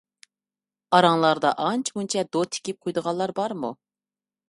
ئاراڭلاردا 0.95 1.53
ئانچە-مۇنچە 1.67 2.25
دو 2.37 2.45
تىكىپ 2.57 2.83
قويىدىغانلار 2.85 3.37
بارمۇ؟ 3.43 3.75